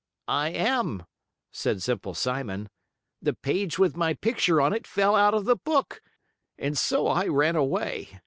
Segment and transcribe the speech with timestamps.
[0.27, 1.05] "I am,"
[1.51, 2.69] said Simple Simon.
[3.21, 6.01] "The page with my picture on it fell out of the book,
[6.57, 8.19] and so I ran away.